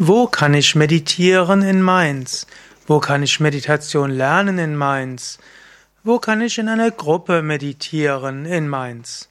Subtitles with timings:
[0.00, 2.46] Wo kann ich meditieren in Mainz?
[2.86, 5.40] Wo kann ich Meditation lernen in Mainz?
[6.04, 9.28] Wo kann ich in einer Gruppe meditieren in Mainz?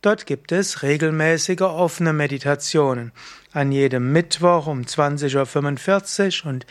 [0.01, 3.11] Dort gibt es regelmäßige offene Meditationen.
[3.53, 6.65] An jedem Mittwoch um 20.45 Uhr und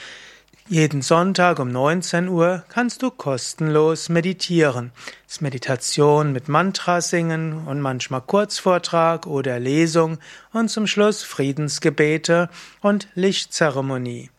[0.68, 4.90] jeden Sonntag um 19 Uhr kannst du kostenlos meditieren.
[5.24, 10.18] Das ist Meditation mit Mantra singen und manchmal Kurzvortrag oder Lesung
[10.52, 12.48] und zum Schluss Friedensgebete
[12.80, 14.30] und Lichtzeremonie.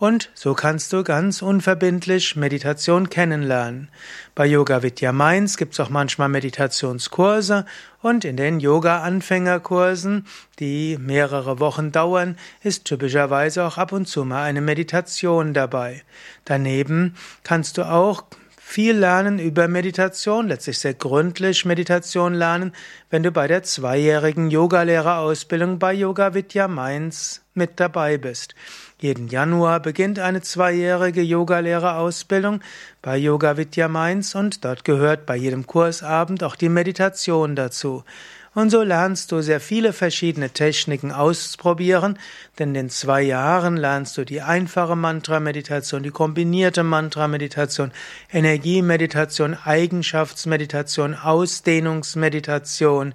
[0.00, 3.90] Und so kannst du ganz unverbindlich Meditation kennenlernen.
[4.34, 7.66] Bei Yoga Vidya Mainz gibt's auch manchmal Meditationskurse
[8.00, 10.26] und in den Yoga-Anfängerkursen,
[10.58, 16.02] die mehrere Wochen dauern, ist typischerweise auch ab und zu mal eine Meditation dabei.
[16.46, 18.24] Daneben kannst du auch
[18.70, 22.72] viel lernen über Meditation, letztlich sehr gründlich Meditation lernen,
[23.10, 28.54] wenn du bei der zweijährigen Yogalehrerausbildung bei Yoga Vidya Mainz mit dabei bist.
[29.00, 32.60] Jeden Januar beginnt eine zweijährige Yogalehrerausbildung
[33.02, 38.04] bei Yoga Vidya Mainz und dort gehört bei jedem Kursabend auch die Meditation dazu.
[38.52, 42.18] Und so lernst du sehr viele verschiedene Techniken ausprobieren,
[42.58, 47.92] denn in zwei Jahren lernst du die einfache Mantra-Meditation, die kombinierte Mantra-Meditation,
[48.32, 53.14] Energiemeditation, Eigenschaftsmeditation, Ausdehnungsmeditation,